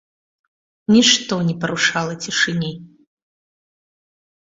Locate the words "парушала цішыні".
1.65-2.73